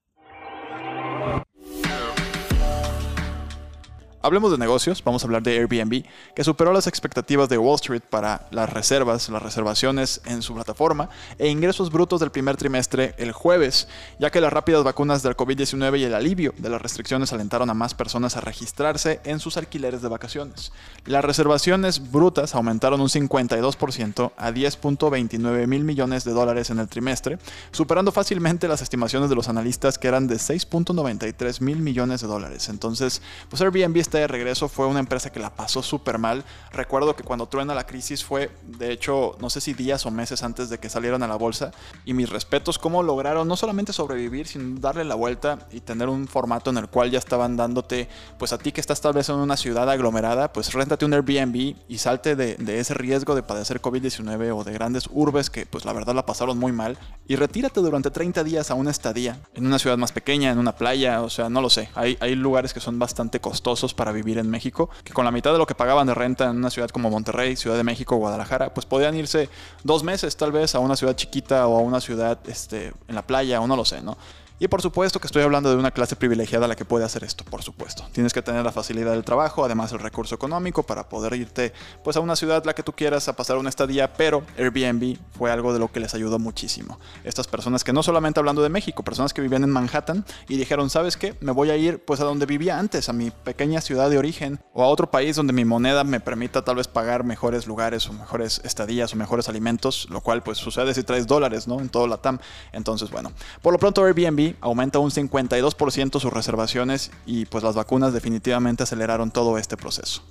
Hablemos 4.25 4.53
de 4.53 4.59
negocios, 4.59 5.03
vamos 5.03 5.25
a 5.25 5.27
hablar 5.27 5.43
de 5.43 5.59
Airbnb, 5.59 6.05
que 6.37 6.45
superó 6.45 6.73
las 6.73 6.87
expectativas 6.87 7.49
de 7.49 7.59
Wall 7.59 7.75
Street 7.75 8.03
para 8.09 8.47
las 8.53 8.73
reservas, 8.73 9.29
las 9.29 9.43
reservaciones 9.43 10.21
en 10.27 10.43
su 10.43 10.55
plataforma 10.55 11.09
e 11.41 11.49
ingresos 11.49 11.91
brutos 11.91 12.21
del 12.21 12.31
primer 12.31 12.57
trimestre 12.57 13.17
el 13.19 13.33
jueves, 13.33 13.89
ya 14.21 14.31
que 14.31 14.41
las 14.41 14.53
rápidas 14.53 14.85
vacunas 14.85 15.25
del 15.25 15.37
COVID-19 15.37 15.99
y 15.99 16.05
el 16.05 16.15
alivio 16.15 16.55
de 16.57 16.69
las 16.71 16.81
restricciones 16.81 17.33
alentaron 17.33 17.69
a 17.69 17.75
más 17.75 17.95
personas 17.95 18.37
a 18.37 18.41
registrarse 18.41 19.21
en 19.25 19.41
sus 19.41 19.57
alquileres 19.57 20.03
de 20.03 20.09
vacaciones. 20.09 20.71
Las 21.05 21.25
reservaciones 21.25 22.13
brutas 22.13 22.55
aumentaron 22.55 23.01
un 23.01 23.09
52% 23.09 24.33
a 24.37 24.51
10.29 24.53 25.67
mil 25.67 25.83
millones 25.83 26.23
de 26.23 26.31
dólares 26.31 26.71
en 26.71 26.79
el 26.79 26.87
trimestre, 26.87 27.39
superando 27.73 28.13
fácilmente 28.13 28.69
las 28.69 28.83
estimaciones 28.83 29.31
de 29.31 29.35
los 29.35 29.49
analistas 29.49 29.99
que 29.99 30.07
eran 30.07 30.29
de 30.29 30.37
6.93 30.37 31.61
mil 31.61 31.79
millones 31.79 32.21
de 32.21 32.29
dólares. 32.29 32.69
Entonces, 32.69 33.21
pues 33.49 33.61
Airbnb 33.61 33.97
está 33.97 34.12
de 34.19 34.27
regreso 34.27 34.69
fue 34.69 34.87
una 34.87 35.01
empresa 35.01 35.31
que 35.31 35.41
la 35.41 35.55
pasó 35.55 35.83
súper 35.83 36.19
mal. 36.19 36.45
Recuerdo 36.73 37.17
que 37.17 37.23
cuando 37.23 37.47
truena 37.47 37.75
la 37.75 37.87
crisis 37.87 38.25
fue, 38.25 38.51
de 38.63 38.93
hecho, 38.93 39.37
no 39.41 39.51
sé 39.51 39.61
si 39.61 39.75
días 39.75 40.07
o 40.07 40.11
meses 40.11 40.43
antes 40.43 40.69
de 40.71 40.79
que 40.79 40.89
salieran 40.89 41.23
a 41.23 41.29
la 41.29 41.37
bolsa. 41.37 41.73
Y 42.05 42.15
mis 42.15 42.31
respetos, 42.31 42.79
cómo 42.79 43.03
lograron 43.03 43.47
no 43.49 43.57
solamente 43.57 43.93
sobrevivir, 43.93 44.47
sino 44.47 44.81
darle 44.81 45.05
la 45.05 45.15
vuelta 45.15 45.67
y 45.71 45.81
tener 45.81 46.09
un 46.09 46.27
formato 46.27 46.71
en 46.71 46.79
el 46.79 46.89
cual 46.89 47.11
ya 47.11 47.19
estaban 47.19 47.57
dándote, 47.57 48.09
pues 48.39 48.53
a 48.53 48.59
ti 48.59 48.73
que 48.73 48.81
estás 48.81 49.01
tal 49.01 49.13
vez 49.13 49.29
en 49.29 49.37
una 49.37 49.57
ciudad 49.57 49.89
aglomerada, 49.89 50.53
pues 50.53 50.73
réntate 50.73 51.05
un 51.05 51.15
Airbnb 51.15 51.77
y 51.89 51.99
salte 51.99 52.37
de, 52.37 52.57
de 52.57 52.81
ese 52.81 52.95
riesgo 52.95 53.35
de 53.35 53.43
padecer 53.43 53.81
COVID-19 53.81 54.57
o 54.57 54.65
de 54.65 54.73
grandes 54.73 55.09
urbes 55.11 55.51
que 55.51 55.67
pues 55.67 55.85
la 55.85 55.93
verdad 55.93 56.15
la 56.15 56.27
pasaron 56.27 56.59
muy 56.59 56.73
mal. 56.73 56.99
Y 57.29 57.37
retírate 57.37 57.81
durante 57.81 58.11
30 58.11 58.45
días 58.45 58.71
a 58.71 58.75
una 58.75 58.91
estadía 58.91 59.41
en 59.55 59.67
una 59.67 59.79
ciudad 59.79 59.97
más 59.97 60.13
pequeña, 60.13 60.51
en 60.51 60.59
una 60.59 60.75
playa, 60.75 61.23
o 61.23 61.31
sea, 61.31 61.49
no 61.49 61.61
lo 61.61 61.71
sé. 61.71 61.89
Hay, 61.95 62.17
hay 62.21 62.35
lugares 62.35 62.75
que 62.75 62.81
son 62.81 62.99
bastante 62.99 63.41
costosos 63.41 63.95
para 63.95 64.02
vivir 64.11 64.39
en 64.39 64.51
México, 64.51 64.91
que 65.05 65.13
con 65.13 65.25
la 65.25 65.31
mitad 65.31 65.53
de 65.53 65.59
lo 65.59 65.67
que 65.67 65.77
pagaban 65.77 66.09
de 66.09 66.15
renta 66.15 66.51
en 66.51 66.57
una 66.57 66.71
ciudad 66.71 66.89
como 66.89 67.11
Monterrey, 67.11 67.55
Ciudad 67.55 67.77
de 67.77 67.85
México, 67.85 68.17
Guadalajara, 68.17 68.75
pues 68.75 68.87
podían 68.87 69.15
irse 69.15 69.49
dos 69.85 70.03
meses 70.03 70.37
tal 70.37 70.51
vez 70.51 70.75
a 70.75 70.81
una 70.81 70.97
ciudad 70.97 71.15
chiquita 71.15 71.69
o 71.69 71.79
a 71.79 71.81
una 71.81 72.01
ciudad 72.01 72.39
este, 72.49 72.93
en 73.07 73.15
la 73.15 73.23
playa 73.23 73.61
o 73.61 73.69
no 73.69 73.77
lo 73.77 73.85
sé, 73.85 74.03
¿no? 74.03 74.17
Y 74.63 74.69
por 74.69 74.81
supuesto 74.81 75.19
que 75.19 75.27
estoy 75.27 75.43
hablando 75.43 75.71
de 75.71 75.75
una 75.75 75.91
clase 75.91 76.15
privilegiada 76.15 76.67
a 76.67 76.69
la 76.69 76.77
que 76.77 76.85
puede 76.85 77.05
hacer 77.05 77.25
esto, 77.25 77.43
por 77.45 77.65
supuesto. 77.65 78.05
Tienes 78.13 78.33
que 78.33 78.43
tener 78.43 78.65
la 78.65 78.71
facilidad 78.71 79.11
del 79.11 79.25
trabajo, 79.25 79.65
además 79.65 79.91
el 79.91 79.99
recurso 79.99 80.37
económico 80.37 80.85
para 80.85 81.09
poder 81.09 81.35
irte 81.35 81.73
pues 82.05 82.17
a 82.17 82.21
una 82.21 82.37
ciudad 82.37 82.65
la 82.65 82.73
que 82.73 82.85
tú 82.85 82.93
quieras 82.93 83.27
a 83.27 83.35
pasar 83.35 83.57
una 83.57 83.71
estadía, 83.71 84.13
pero 84.13 84.45
Airbnb 84.57 85.19
fue 85.37 85.51
algo 85.51 85.73
de 85.73 85.81
lo 85.81 85.91
que 85.91 85.99
les 85.99 86.15
ayudó 86.15 86.39
muchísimo. 86.39 87.01
Estas 87.25 87.49
personas 87.49 87.83
que 87.83 87.93
no 87.93 88.05
solamente 88.05 88.39
hablando 88.39 88.63
de 88.63 88.69
México, 88.69 89.03
personas 89.03 89.35
que 89.35 89.43
vivían 89.43 89.65
en 89.65 89.71
Manhattan 89.71 90.25
y 90.49 90.57
dijeron, 90.59 90.91
"¿Sabes 90.91 91.17
qué? 91.17 91.35
Me 91.41 91.51
voy 91.51 91.71
a 91.71 91.77
ir 91.77 91.99
pues 92.05 92.21
a 92.21 92.25
donde 92.25 92.47
vivía 92.47 92.79
antes, 92.79 93.09
a 93.09 93.13
mi 93.13 93.33
pequeña 93.33 93.81
ciudad 93.81 94.11
de 94.11 94.19
origen 94.19 94.61
o 94.75 94.85
a 94.85 94.87
otro 94.87 95.11
país 95.11 95.35
donde 95.35 95.53
mi 95.53 95.65
moneda 95.65 96.05
me 96.05 96.21
permita 96.21 96.63
tal 96.63 96.77
vez 96.77 96.87
pagar 96.87 97.25
mejores 97.25 97.67
lugares 97.67 98.09
o 98.09 98.13
mejores 98.13 98.61
estadías 98.63 99.13
o 99.13 99.17
mejores 99.17 99.49
alimentos, 99.49 100.07
lo 100.09 100.21
cual 100.21 100.45
pues 100.45 100.59
sucede 100.59 100.95
si 100.95 101.03
traes 101.03 101.27
dólares, 101.27 101.67
¿no? 101.67 101.81
En 101.81 101.89
todo 101.89 102.07
la 102.07 102.19
TAM. 102.19 102.39
Entonces, 102.71 103.11
bueno, 103.11 103.33
por 103.61 103.73
lo 103.73 103.81
pronto 103.81 104.05
Airbnb 104.05 104.52
aumenta 104.61 104.99
un 104.99 105.11
52% 105.11 106.21
sus 106.21 106.33
reservaciones 106.33 107.11
y 107.27 107.47
pues 107.47 107.65
las 107.65 107.75
vacunas 107.75 108.13
definitivamente 108.13 108.83
aceleraron 108.83 109.31
todo 109.31 109.59
este 109.59 109.77
proceso. 109.77 110.23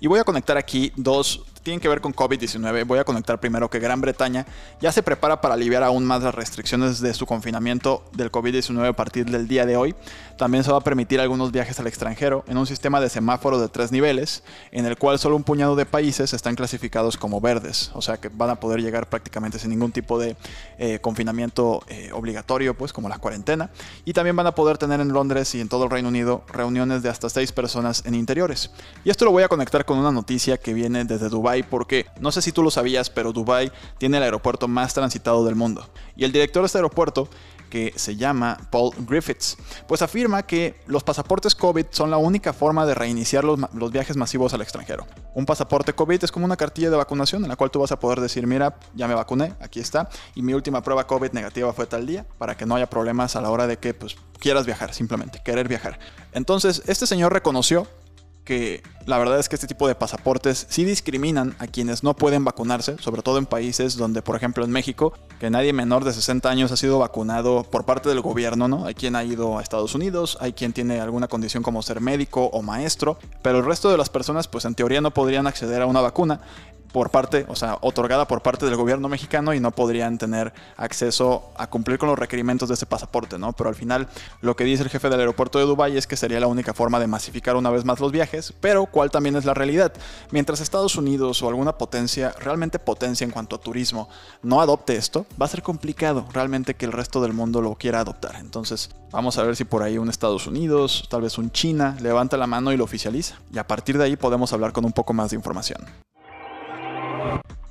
Y 0.00 0.06
voy 0.06 0.20
a 0.20 0.24
conectar 0.24 0.56
aquí 0.56 0.92
dos 0.96 1.44
tienen 1.68 1.80
que 1.80 1.88
ver 1.90 2.00
con 2.00 2.14
COVID-19. 2.14 2.86
Voy 2.86 2.98
a 2.98 3.04
conectar 3.04 3.38
primero 3.38 3.68
que 3.68 3.78
Gran 3.78 4.00
Bretaña 4.00 4.46
ya 4.80 4.90
se 4.90 5.02
prepara 5.02 5.42
para 5.42 5.52
aliviar 5.52 5.82
aún 5.82 6.02
más 6.02 6.22
las 6.22 6.34
restricciones 6.34 7.02
de 7.02 7.12
su 7.12 7.26
confinamiento 7.26 8.02
del 8.12 8.32
COVID-19 8.32 8.88
a 8.88 8.94
partir 8.94 9.26
del 9.26 9.46
día 9.46 9.66
de 9.66 9.76
hoy. 9.76 9.94
También 10.38 10.64
se 10.64 10.72
va 10.72 10.78
a 10.78 10.80
permitir 10.80 11.20
algunos 11.20 11.52
viajes 11.52 11.78
al 11.78 11.86
extranjero 11.86 12.42
en 12.48 12.56
un 12.56 12.66
sistema 12.66 13.02
de 13.02 13.10
semáforo 13.10 13.60
de 13.60 13.68
tres 13.68 13.92
niveles, 13.92 14.44
en 14.72 14.86
el 14.86 14.96
cual 14.96 15.18
solo 15.18 15.36
un 15.36 15.42
puñado 15.42 15.76
de 15.76 15.84
países 15.84 16.32
están 16.32 16.54
clasificados 16.54 17.18
como 17.18 17.38
verdes, 17.38 17.90
o 17.92 18.00
sea 18.00 18.16
que 18.16 18.30
van 18.30 18.48
a 18.48 18.54
poder 18.60 18.80
llegar 18.80 19.06
prácticamente 19.10 19.58
sin 19.58 19.68
ningún 19.68 19.92
tipo 19.92 20.18
de 20.18 20.36
eh, 20.78 21.00
confinamiento 21.00 21.82
eh, 21.88 22.10
obligatorio, 22.14 22.78
pues 22.78 22.94
como 22.94 23.10
la 23.10 23.18
cuarentena. 23.18 23.68
Y 24.06 24.14
también 24.14 24.36
van 24.36 24.46
a 24.46 24.54
poder 24.54 24.78
tener 24.78 25.00
en 25.00 25.08
Londres 25.08 25.54
y 25.54 25.60
en 25.60 25.68
todo 25.68 25.84
el 25.84 25.90
Reino 25.90 26.08
Unido 26.08 26.44
reuniones 26.50 27.02
de 27.02 27.10
hasta 27.10 27.28
seis 27.28 27.52
personas 27.52 28.04
en 28.06 28.14
interiores. 28.14 28.70
Y 29.04 29.10
esto 29.10 29.26
lo 29.26 29.32
voy 29.32 29.42
a 29.42 29.48
conectar 29.48 29.84
con 29.84 29.98
una 29.98 30.12
noticia 30.12 30.56
que 30.56 30.72
viene 30.72 31.04
desde 31.04 31.28
Dubái 31.28 31.57
porque 31.62 32.06
no 32.20 32.32
sé 32.32 32.42
si 32.42 32.52
tú 32.52 32.62
lo 32.62 32.70
sabías, 32.70 33.10
pero 33.10 33.32
Dubai 33.32 33.72
tiene 33.98 34.18
el 34.18 34.22
aeropuerto 34.22 34.68
más 34.68 34.94
transitado 34.94 35.44
del 35.44 35.54
mundo. 35.54 35.88
Y 36.16 36.24
el 36.24 36.32
director 36.32 36.62
de 36.62 36.66
este 36.66 36.78
aeropuerto 36.78 37.28
que 37.68 37.92
se 37.96 38.16
llama 38.16 38.58
Paul 38.70 38.92
Griffiths, 39.06 39.56
pues 39.86 40.02
afirma 40.02 40.42
que 40.42 40.80
los 40.86 41.04
pasaportes 41.04 41.54
COVID 41.54 41.86
son 41.90 42.10
la 42.10 42.16
única 42.16 42.52
forma 42.52 42.86
de 42.86 42.94
reiniciar 42.94 43.44
los, 43.44 43.58
los, 43.74 43.92
viajes 43.92 44.16
masivos 44.16 44.54
al 44.54 44.62
extranjero. 44.62 45.06
Un 45.34 45.46
pasaporte 45.46 45.92
COVID 45.92 46.24
es 46.24 46.32
como 46.32 46.46
una 46.46 46.56
cartilla 46.56 46.90
de 46.90 46.96
vacunación 46.96 47.42
en 47.42 47.48
la 47.48 47.56
cual 47.56 47.70
tú 47.70 47.80
vas 47.80 47.92
a 47.92 47.98
poder 47.98 48.20
decir, 48.20 48.46
mira, 48.46 48.78
ya 48.94 49.06
me 49.06 49.14
vacuné, 49.14 49.54
aquí 49.60 49.80
está, 49.80 50.08
y 50.34 50.42
mi 50.42 50.54
última 50.54 50.82
prueba 50.82 51.06
COVID 51.06 51.32
negativa 51.32 51.72
fue 51.72 51.86
tal 51.86 52.06
día, 52.06 52.26
para 52.38 52.56
que 52.56 52.66
no 52.66 52.74
haya 52.74 52.88
problemas 52.88 53.36
a 53.36 53.40
la 53.40 53.50
hora 53.50 53.66
de 53.66 53.78
que 53.78 53.94
pues, 53.94 54.16
quieras 54.38 54.66
viajar, 54.66 54.94
simplemente, 54.94 55.40
querer 55.44 55.68
viajar. 55.68 55.98
Entonces, 56.32 56.82
este 56.86 57.06
señor 57.06 57.32
reconoció 57.32 57.86
que 58.48 58.82
la 59.04 59.18
verdad 59.18 59.38
es 59.38 59.50
que 59.50 59.56
este 59.56 59.66
tipo 59.66 59.86
de 59.86 59.94
pasaportes 59.94 60.66
sí 60.70 60.86
discriminan 60.86 61.54
a 61.58 61.66
quienes 61.66 62.02
no 62.02 62.16
pueden 62.16 62.46
vacunarse, 62.46 62.96
sobre 62.98 63.20
todo 63.20 63.36
en 63.36 63.44
países 63.44 63.98
donde, 63.98 64.22
por 64.22 64.36
ejemplo, 64.36 64.64
en 64.64 64.70
México, 64.70 65.12
que 65.38 65.50
nadie 65.50 65.74
menor 65.74 66.02
de 66.02 66.14
60 66.14 66.48
años 66.48 66.72
ha 66.72 66.78
sido 66.78 66.98
vacunado 66.98 67.64
por 67.64 67.84
parte 67.84 68.08
del 68.08 68.22
gobierno, 68.22 68.66
¿no? 68.66 68.86
Hay 68.86 68.94
quien 68.94 69.16
ha 69.16 69.24
ido 69.24 69.58
a 69.58 69.62
Estados 69.62 69.94
Unidos, 69.94 70.38
hay 70.40 70.54
quien 70.54 70.72
tiene 70.72 70.98
alguna 70.98 71.28
condición 71.28 71.62
como 71.62 71.82
ser 71.82 72.00
médico 72.00 72.46
o 72.46 72.62
maestro, 72.62 73.18
pero 73.42 73.58
el 73.58 73.66
resto 73.66 73.90
de 73.90 73.98
las 73.98 74.08
personas, 74.08 74.48
pues 74.48 74.64
en 74.64 74.74
teoría 74.74 75.02
no 75.02 75.12
podrían 75.12 75.46
acceder 75.46 75.82
a 75.82 75.86
una 75.86 76.00
vacuna 76.00 76.40
por 76.98 77.10
parte, 77.10 77.46
o 77.46 77.54
sea, 77.54 77.78
otorgada 77.80 78.26
por 78.26 78.42
parte 78.42 78.66
del 78.66 78.74
gobierno 78.74 79.08
mexicano 79.08 79.54
y 79.54 79.60
no 79.60 79.70
podrían 79.70 80.18
tener 80.18 80.52
acceso 80.76 81.52
a 81.56 81.68
cumplir 81.70 81.96
con 81.96 82.08
los 82.08 82.18
requerimientos 82.18 82.68
de 82.68 82.74
ese 82.74 82.86
pasaporte, 82.86 83.38
¿no? 83.38 83.52
Pero 83.52 83.68
al 83.68 83.76
final 83.76 84.08
lo 84.40 84.56
que 84.56 84.64
dice 84.64 84.82
el 84.82 84.88
jefe 84.88 85.08
del 85.08 85.20
aeropuerto 85.20 85.60
de 85.60 85.64
Dubái 85.64 85.96
es 85.96 86.08
que 86.08 86.16
sería 86.16 86.40
la 86.40 86.48
única 86.48 86.74
forma 86.74 86.98
de 86.98 87.06
masificar 87.06 87.54
una 87.54 87.70
vez 87.70 87.84
más 87.84 88.00
los 88.00 88.10
viajes, 88.10 88.52
pero 88.60 88.86
cuál 88.86 89.12
también 89.12 89.36
es 89.36 89.44
la 89.44 89.54
realidad. 89.54 89.92
Mientras 90.32 90.60
Estados 90.60 90.96
Unidos 90.96 91.40
o 91.40 91.48
alguna 91.48 91.78
potencia, 91.78 92.34
realmente 92.40 92.80
potencia 92.80 93.24
en 93.24 93.30
cuanto 93.30 93.54
a 93.54 93.60
turismo, 93.60 94.08
no 94.42 94.60
adopte 94.60 94.96
esto, 94.96 95.24
va 95.40 95.46
a 95.46 95.48
ser 95.48 95.62
complicado 95.62 96.26
realmente 96.32 96.74
que 96.74 96.84
el 96.84 96.90
resto 96.90 97.22
del 97.22 97.32
mundo 97.32 97.62
lo 97.62 97.76
quiera 97.76 98.00
adoptar. 98.00 98.34
Entonces, 98.40 98.90
vamos 99.12 99.38
a 99.38 99.44
ver 99.44 99.54
si 99.54 99.62
por 99.62 99.84
ahí 99.84 99.98
un 99.98 100.08
Estados 100.08 100.48
Unidos, 100.48 101.06
tal 101.08 101.22
vez 101.22 101.38
un 101.38 101.52
China, 101.52 101.96
levanta 102.00 102.36
la 102.36 102.48
mano 102.48 102.72
y 102.72 102.76
lo 102.76 102.82
oficializa. 102.82 103.36
Y 103.52 103.58
a 103.58 103.68
partir 103.68 103.98
de 103.98 104.02
ahí 104.02 104.16
podemos 104.16 104.52
hablar 104.52 104.72
con 104.72 104.84
un 104.84 104.92
poco 104.92 105.12
más 105.12 105.30
de 105.30 105.36
información. 105.36 106.07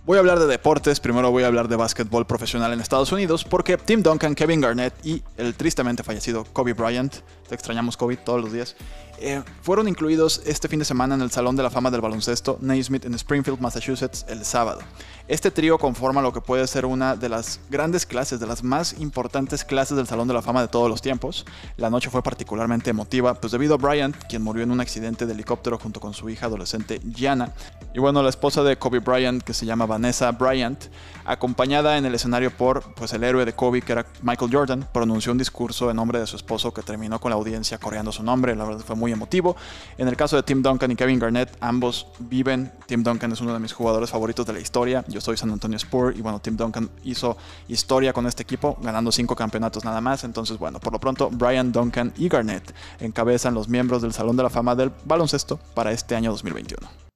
Voy 0.07 0.15
a 0.15 0.19
hablar 0.21 0.39
de 0.39 0.47
deportes, 0.47 1.01
primero 1.01 1.31
voy 1.31 1.43
a 1.43 1.47
hablar 1.47 1.67
de 1.67 1.75
básquetbol 1.75 2.25
profesional 2.25 2.71
en 2.71 2.79
Estados 2.79 3.11
Unidos, 3.11 3.43
porque 3.43 3.75
Tim 3.75 4.01
Duncan, 4.01 4.35
Kevin 4.35 4.61
Garnett 4.61 4.93
y 5.05 5.21
el 5.35 5.53
tristemente 5.53 6.01
fallecido 6.01 6.45
Kobe 6.45 6.71
Bryant, 6.71 7.13
te 7.49 7.53
extrañamos 7.53 7.97
Kobe 7.97 8.15
todos 8.15 8.41
los 8.41 8.53
días, 8.53 8.77
eh, 9.19 9.43
fueron 9.61 9.87
incluidos 9.87 10.41
este 10.45 10.67
fin 10.67 10.79
de 10.79 10.85
semana 10.85 11.15
en 11.15 11.21
el 11.21 11.31
Salón 11.31 11.55
de 11.55 11.63
la 11.63 11.69
Fama 11.69 11.91
del 11.91 12.01
Baloncesto 12.01 12.57
Naismith 12.61 13.05
en 13.05 13.13
Springfield, 13.13 13.59
Massachusetts, 13.59 14.25
el 14.29 14.45
sábado. 14.45 14.79
Este 15.27 15.51
trío 15.51 15.77
conforma 15.77 16.21
lo 16.21 16.31
que 16.31 16.39
puede 16.39 16.65
ser 16.67 16.85
una 16.85 17.15
de 17.15 17.27
las 17.27 17.59
grandes 17.69 18.05
clases, 18.05 18.39
de 18.39 18.47
las 18.47 18.63
más 18.63 18.97
importantes 18.99 19.65
clases 19.65 19.97
del 19.97 20.07
Salón 20.07 20.27
de 20.27 20.33
la 20.33 20.41
Fama 20.41 20.61
de 20.61 20.69
todos 20.69 20.89
los 20.89 21.01
tiempos. 21.01 21.45
La 21.75 21.89
noche 21.89 22.09
fue 22.09 22.23
particularmente 22.23 22.91
emotiva, 22.91 23.33
pues 23.33 23.51
debido 23.51 23.75
a 23.75 23.77
Bryant, 23.77 24.15
quien 24.29 24.41
murió 24.41 24.63
en 24.63 24.71
un 24.71 24.79
accidente 24.79 25.25
de 25.25 25.33
helicóptero 25.33 25.77
junto 25.77 25.99
con 25.99 26.13
su 26.13 26.29
hija 26.29 26.45
adolescente 26.45 27.01
Gianna, 27.13 27.53
y 27.93 27.99
bueno, 27.99 28.21
la 28.21 28.29
esposa 28.29 28.63
de 28.63 28.77
Kobe 28.77 28.99
Bryant, 28.99 29.41
que 29.41 29.53
se 29.53 29.65
llama 29.65 29.85
Vanessa 29.85 30.31
Bryant, 30.31 30.85
acompañada 31.25 31.97
en 31.97 32.05
el 32.05 32.13
escenario 32.15 32.55
por 32.55 32.93
pues, 32.93 33.11
el 33.13 33.23
héroe 33.23 33.43
de 33.43 33.53
Kobe, 33.53 33.81
que 33.81 33.91
era 33.91 34.05
Michael 34.21 34.51
Jordan, 34.53 34.87
pronunció 34.93 35.31
un 35.31 35.37
discurso 35.37 35.89
en 35.89 35.95
nombre 35.95 36.19
de 36.19 36.27
su 36.27 36.35
esposo 36.35 36.73
que 36.73 36.83
terminó 36.83 37.19
con 37.19 37.31
la 37.31 37.35
audiencia 37.35 37.77
coreando 37.79 38.11
su 38.11 38.23
nombre, 38.23 38.55
la 38.55 38.65
verdad 38.65 38.85
fue 38.85 38.95
muy 38.95 39.06
emotivo. 39.11 39.55
En 39.97 40.07
el 40.07 40.15
caso 40.15 40.35
de 40.35 40.43
Tim 40.43 40.61
Duncan 40.61 40.91
y 40.91 40.95
Kevin 40.95 41.19
Garnett, 41.19 41.55
ambos 41.59 42.07
viven. 42.19 42.71
Tim 42.85 43.03
Duncan 43.03 43.31
es 43.31 43.41
uno 43.41 43.53
de 43.53 43.59
mis 43.59 43.73
jugadores 43.73 44.09
favoritos 44.09 44.45
de 44.45 44.53
la 44.53 44.59
historia. 44.59 45.03
Yo 45.07 45.21
soy 45.21 45.37
San 45.37 45.51
Antonio 45.51 45.77
Spur 45.79 46.15
y 46.15 46.21
bueno, 46.21 46.39
Tim 46.39 46.57
Duncan 46.57 46.89
hizo 47.03 47.37
historia 47.67 48.13
con 48.13 48.27
este 48.27 48.43
equipo, 48.43 48.77
ganando 48.81 49.11
cinco 49.11 49.35
campeonatos 49.35 49.85
nada 49.85 50.01
más. 50.01 50.23
Entonces, 50.23 50.57
bueno, 50.57 50.79
por 50.79 50.93
lo 50.93 50.99
pronto, 50.99 51.29
Brian 51.31 51.71
Duncan 51.71 52.13
y 52.17 52.29
Garnett 52.29 52.73
encabezan 52.99 53.53
los 53.53 53.67
miembros 53.67 54.01
del 54.01 54.13
Salón 54.13 54.37
de 54.37 54.43
la 54.43 54.49
Fama 54.49 54.75
del 54.75 54.91
Baloncesto 55.05 55.59
para 55.73 55.91
este 55.91 56.15
año 56.15 56.31
2021. 56.31 57.06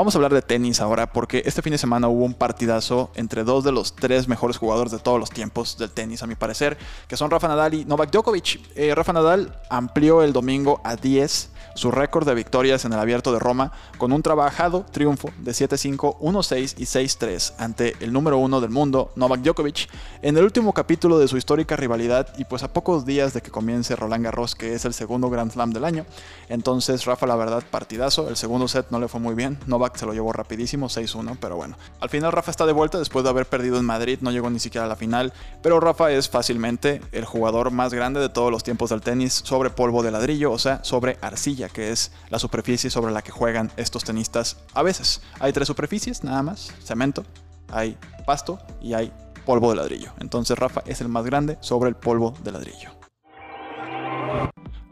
Vamos 0.00 0.14
a 0.14 0.18
hablar 0.18 0.32
de 0.32 0.40
tenis 0.40 0.80
ahora 0.80 1.12
porque 1.12 1.42
este 1.44 1.60
fin 1.60 1.72
de 1.72 1.76
semana 1.76 2.08
hubo 2.08 2.24
un 2.24 2.32
partidazo 2.32 3.10
entre 3.16 3.44
dos 3.44 3.64
de 3.64 3.70
los 3.70 3.94
tres 3.94 4.28
mejores 4.28 4.56
jugadores 4.56 4.92
de 4.92 4.98
todos 4.98 5.20
los 5.20 5.28
tiempos 5.28 5.76
del 5.76 5.90
tenis, 5.90 6.22
a 6.22 6.26
mi 6.26 6.36
parecer, 6.36 6.78
que 7.06 7.18
son 7.18 7.30
Rafa 7.30 7.48
Nadal 7.48 7.74
y 7.74 7.84
Novak 7.84 8.10
Djokovic. 8.10 8.62
Eh, 8.76 8.94
Rafa 8.94 9.12
Nadal 9.12 9.60
amplió 9.68 10.22
el 10.22 10.32
domingo 10.32 10.80
a 10.84 10.96
10 10.96 11.50
su 11.74 11.90
récord 11.90 12.26
de 12.26 12.34
victorias 12.34 12.84
en 12.84 12.92
el 12.92 12.98
abierto 12.98 13.32
de 13.32 13.38
Roma 13.38 13.72
con 13.98 14.12
un 14.12 14.22
trabajado 14.22 14.84
triunfo 14.90 15.30
de 15.38 15.52
7-5, 15.52 16.18
1-6 16.18 16.74
y 16.78 16.84
6-3 16.84 17.54
ante 17.58 17.94
el 18.00 18.12
número 18.12 18.38
uno 18.38 18.60
del 18.60 18.70
mundo, 18.70 19.12
Novak 19.16 19.40
Djokovic, 19.42 19.88
en 20.22 20.36
el 20.36 20.44
último 20.44 20.72
capítulo 20.72 21.18
de 21.18 21.28
su 21.28 21.36
histórica 21.36 21.76
rivalidad 21.76 22.34
y 22.38 22.44
pues 22.44 22.62
a 22.62 22.72
pocos 22.72 23.04
días 23.04 23.34
de 23.34 23.40
que 23.42 23.50
comience 23.50 23.96
Roland 23.96 24.24
Garros, 24.24 24.54
que 24.54 24.74
es 24.74 24.84
el 24.84 24.94
segundo 24.94 25.30
Grand 25.30 25.52
Slam 25.52 25.72
del 25.72 25.84
año. 25.84 26.06
Entonces 26.48 27.04
Rafa, 27.04 27.26
la 27.26 27.36
verdad, 27.36 27.62
partidazo. 27.70 28.28
El 28.28 28.36
segundo 28.36 28.66
set 28.66 28.86
no 28.90 28.98
le 28.98 29.08
fue 29.08 29.20
muy 29.20 29.34
bien. 29.34 29.58
Se 29.94 30.06
lo 30.06 30.12
llevó 30.12 30.32
rapidísimo, 30.32 30.88
6-1, 30.88 31.38
pero 31.40 31.56
bueno. 31.56 31.76
Al 32.00 32.08
final 32.08 32.32
Rafa 32.32 32.50
está 32.50 32.66
de 32.66 32.72
vuelta 32.72 32.98
después 32.98 33.24
de 33.24 33.30
haber 33.30 33.46
perdido 33.46 33.78
en 33.78 33.84
Madrid, 33.84 34.18
no 34.20 34.30
llegó 34.30 34.50
ni 34.50 34.58
siquiera 34.58 34.86
a 34.86 34.88
la 34.88 34.96
final, 34.96 35.32
pero 35.62 35.80
Rafa 35.80 36.10
es 36.10 36.28
fácilmente 36.28 37.00
el 37.12 37.24
jugador 37.24 37.70
más 37.70 37.92
grande 37.92 38.20
de 38.20 38.28
todos 38.28 38.50
los 38.50 38.62
tiempos 38.62 38.90
del 38.90 39.00
tenis 39.00 39.32
sobre 39.44 39.70
polvo 39.70 40.02
de 40.02 40.10
ladrillo, 40.10 40.52
o 40.52 40.58
sea, 40.58 40.82
sobre 40.84 41.18
arcilla, 41.20 41.68
que 41.68 41.90
es 41.90 42.12
la 42.28 42.38
superficie 42.38 42.90
sobre 42.90 43.12
la 43.12 43.22
que 43.22 43.32
juegan 43.32 43.70
estos 43.76 44.04
tenistas 44.04 44.56
a 44.74 44.82
veces. 44.82 45.22
Hay 45.38 45.52
tres 45.52 45.66
superficies, 45.66 46.24
nada 46.24 46.42
más, 46.42 46.72
cemento, 46.84 47.24
hay 47.68 47.98
pasto 48.26 48.58
y 48.80 48.94
hay 48.94 49.12
polvo 49.44 49.70
de 49.70 49.76
ladrillo. 49.76 50.12
Entonces 50.20 50.58
Rafa 50.58 50.82
es 50.86 51.00
el 51.00 51.08
más 51.08 51.24
grande 51.24 51.58
sobre 51.60 51.88
el 51.88 51.96
polvo 51.96 52.34
de 52.42 52.52
ladrillo. 52.52 52.99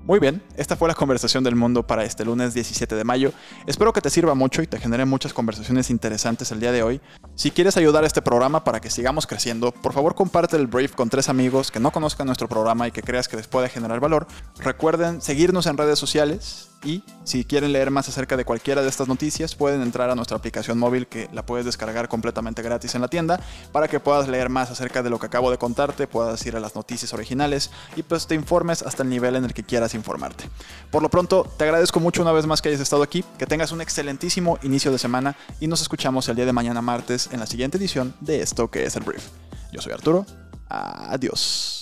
Muy 0.09 0.21
bien, 0.21 0.43
esta 0.57 0.75
fue 0.75 0.89
la 0.89 0.95
conversación 0.95 1.45
del 1.45 1.55
mundo 1.55 1.87
para 1.87 2.03
este 2.03 2.25
lunes 2.25 2.55
17 2.55 2.95
de 2.95 3.05
mayo. 3.05 3.31
Espero 3.67 3.93
que 3.93 4.01
te 4.01 4.09
sirva 4.09 4.33
mucho 4.33 4.63
y 4.63 4.67
te 4.67 4.81
genere 4.81 5.05
muchas 5.05 5.35
conversaciones 5.35 5.91
interesantes 5.91 6.51
el 6.51 6.61
día 6.61 6.73
de 6.73 6.83
hoy. 6.83 7.03
Si 7.35 7.51
quieres 7.51 7.77
ayudar 7.77 8.05
a 8.05 8.07
este 8.07 8.23
programa 8.23 8.65
para 8.65 8.81
que 8.81 8.89
sigamos 8.89 9.27
creciendo, 9.27 9.71
por 9.71 9.93
favor 9.93 10.15
comparte 10.15 10.57
el 10.57 10.67
brief 10.67 10.95
con 10.95 11.11
tres 11.11 11.29
amigos 11.29 11.71
que 11.71 11.79
no 11.79 11.91
conozcan 11.91 12.27
nuestro 12.27 12.49
programa 12.49 12.89
y 12.89 12.91
que 12.91 13.03
creas 13.03 13.29
que 13.29 13.37
les 13.37 13.49
pueda 13.49 13.69
generar 13.69 14.01
valor. 14.01 14.27
Recuerden 14.57 15.21
seguirnos 15.21 15.67
en 15.67 15.77
redes 15.77 15.99
sociales 15.99 16.71
y 16.85 17.03
si 17.25 17.45
quieren 17.45 17.73
leer 17.73 17.91
más 17.91 18.09
acerca 18.09 18.37
de 18.37 18.45
cualquiera 18.45 18.83
de 18.83 18.89
estas 18.89 19.09
noticias, 19.09 19.55
pueden 19.55 19.83
entrar 19.83 20.11
a 20.11 20.15
nuestra 20.15 20.37
aplicación 20.37 20.79
móvil 20.79 21.07
que 21.07 21.29
la 21.33 21.45
puedes 21.45 21.67
descargar 21.67 22.09
completamente 22.09 22.63
gratis 22.63 22.95
en 22.95 23.03
la 23.03 23.09
tienda 23.09 23.41
para 23.73 23.89
que 23.89 24.01
puedas 24.01 24.29
leer 24.29 24.49
más 24.49 24.71
acerca 24.71 25.03
de 25.03 25.11
lo 25.11 25.19
que 25.19 25.27
acabo 25.27 25.51
de 25.51 25.59
contarte, 25.59 26.07
puedas 26.07 26.45
ir 26.47 26.57
a 26.57 26.61
las 26.61 26.75
noticias 26.75 27.13
originales 27.13 27.71
y 27.97 28.03
pues 28.03 28.27
te 28.27 28.35
informes 28.35 28.83
hasta 28.83 29.03
el 29.03 29.09
nivel 29.09 29.37
en 29.37 29.45
el 29.45 29.55
que 29.55 29.65
quieras 29.65 29.95
informarte. 29.95 30.45
Por 30.91 31.03
lo 31.03 31.09
pronto, 31.09 31.47
te 31.57 31.65
agradezco 31.65 32.01
mucho 32.01 32.23
una 32.23 32.33
vez 32.33 32.47
más 32.47 32.63
que 32.63 32.69
hayas 32.69 32.81
estado 32.81 33.03
aquí, 33.03 33.25
que 33.39 33.47
tengas 33.47 33.73
un 33.73 33.81
excelentísimo 33.81 34.59
inicio 34.63 34.93
de 34.93 34.99
semana 34.99 35.37
y 35.61 35.67
nos 35.67 35.83
escuchamos 35.83 36.29
el 36.29 36.37
día 36.37 36.47
de 36.47 36.53
mañana 36.53 36.83
martes 36.83 37.29
en 37.33 37.41
la 37.41 37.47
siguiente 37.47 37.79
edición 37.79 38.15
de 38.21 38.41
esto 38.41 38.71
que 38.71 38.85
es 38.85 38.97
el 38.97 39.03
Brief. 39.03 39.25
Yo 39.73 39.81
soy 39.81 39.93
Arturo 39.93 40.25
Adiós. 40.69 41.78